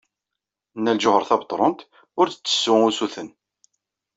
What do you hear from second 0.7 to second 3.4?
Nna Lǧuheṛ Tabetṛunt ur d-tettessu usuten.